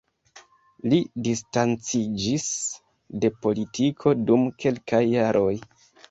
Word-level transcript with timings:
Li 0.91 0.97
distanciĝis 1.25 2.45
de 3.25 3.31
politiko 3.43 4.13
dum 4.31 4.47
kelkaj 4.65 5.03
jaroj. 5.09 5.53